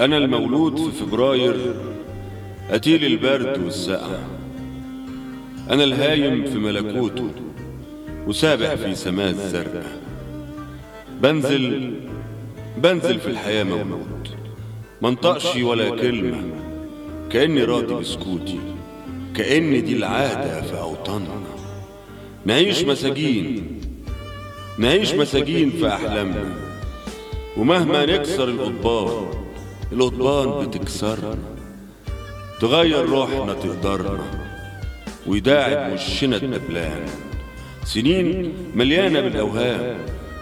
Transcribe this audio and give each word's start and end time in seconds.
أنا 0.00 0.18
المولود 0.18 0.76
في 0.76 0.90
فبراير 0.92 1.74
قتيل 2.70 3.04
البرد 3.04 3.64
والسقع 3.64 4.18
أنا 5.70 5.84
الهايم 5.84 6.44
في 6.44 6.58
ملكوته 6.58 7.30
وسابح 8.26 8.74
في 8.74 8.94
سماء 8.94 9.30
الزرقاء 9.30 10.00
بنزل 11.22 11.94
بنزل 12.78 13.20
في 13.20 13.26
الحياة 13.26 13.64
مولود 13.64 14.28
منطقش 15.02 15.56
ولا 15.56 15.88
كلمة 15.90 16.42
كأني 17.30 17.64
راضي 17.64 17.94
بسكوتي 17.94 18.58
كأن 19.36 19.84
دي 19.84 19.96
العادة 19.96 20.62
في 20.62 20.80
أوطاننا 20.80 21.42
نعيش 22.46 22.84
مساجين 22.84 23.66
نعيش 24.78 25.14
مساجين 25.14 25.70
في 25.70 25.88
أحلامنا. 25.88 26.54
ومهما 27.56 28.06
نكسر 28.06 28.48
القضبان 28.48 29.43
القضبان 29.94 30.66
بتكسرنا 30.66 31.38
تغير 32.60 33.08
روحنا 33.08 33.54
تقدرنا 33.54 34.18
ويداعب 35.26 35.92
وشنا 35.92 36.36
الدبلان. 36.36 37.06
سنين 37.84 38.52
مليانة 38.74 39.20
بالأوهام 39.20 39.98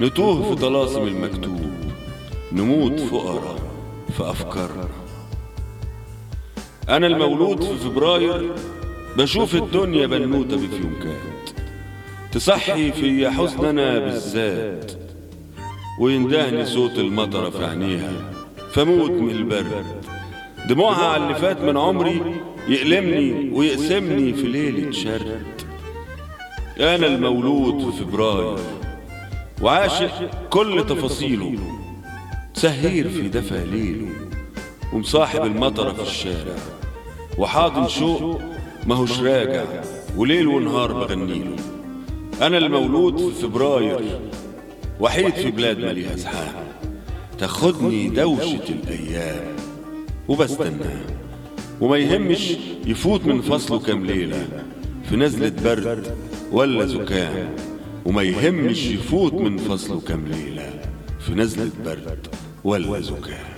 نتوه 0.00 0.48
في 0.48 0.60
طلاسم 0.60 1.02
المكتوب 1.02 1.72
نموت 2.52 3.00
فقراء 3.00 3.58
في 4.16 4.30
أفكارنا 4.30 4.88
أنا 6.88 7.06
المولود 7.06 7.62
في 7.62 7.76
فبراير 7.76 8.52
بشوف 9.18 9.54
الدنيا 9.54 10.06
بنوتة 10.06 10.56
بفيونكات 10.56 11.50
تصحي 12.32 12.92
في 12.92 13.30
حزننا 13.30 13.98
بالذات 13.98 14.92
ويندهني 16.00 16.66
صوت 16.66 16.98
المطرة 16.98 17.50
في 17.50 17.64
عينيها. 17.64 18.43
فموت 18.74 19.10
من 19.10 19.30
البرد 19.30 19.84
دموعها 20.68 21.06
على 21.06 21.22
اللي 21.22 21.34
فات 21.34 21.60
من 21.60 21.76
عمري 21.76 22.22
يألمني 22.68 23.50
ويقسمني 23.52 24.32
في 24.32 24.42
ليلة 24.42 24.90
شرد. 24.90 25.44
أنا 26.80 27.06
المولود 27.06 27.90
في 27.90 28.04
فبراير 28.04 28.58
وعاشق 29.62 30.30
كل 30.50 30.86
تفاصيله. 30.88 31.54
سهير 32.54 33.08
في 33.08 33.28
دفى 33.28 33.64
ليله 33.64 34.08
ومصاحب 34.92 35.44
المطرة 35.44 35.92
في 35.92 36.02
الشارع. 36.02 36.56
وحاضن 37.38 37.88
شوق 37.88 38.40
ماهوش 38.86 39.20
راجع 39.20 39.64
وليل 40.16 40.48
ونهار 40.48 40.92
بغنيله 40.92 41.56
أنا 42.42 42.58
المولود 42.58 43.18
في 43.18 43.42
فبراير 43.42 44.20
وحيد 45.00 45.34
في 45.34 45.50
بلاد 45.50 45.78
مليها 45.78 46.16
زحام. 46.16 46.73
تاخدني 47.38 48.08
دوشة 48.08 48.60
الأيام. 48.68 49.54
وبستناه 50.28 51.00
وما 51.80 51.96
يهمش 51.96 52.56
يفوت 52.86 53.26
من 53.26 53.40
فصله 53.40 53.78
كام 53.78 54.06
ليلة 54.06 54.48
في 55.08 55.16
نزلة 55.16 55.52
برد 55.64 56.16
ولا 56.52 56.86
زكام 56.86 57.48
وما 58.04 58.22
يهمش 58.22 58.84
يفوت 58.86 59.32
من 59.34 59.56
فصله 59.58 60.00
كام 60.00 60.24
ليلة 60.28 60.80
في 61.20 61.32
نزلة 61.34 61.70
برد 61.84 62.26
ولا 62.64 63.00
زكام 63.00 63.53